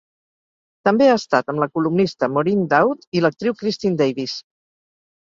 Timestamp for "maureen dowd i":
2.37-3.21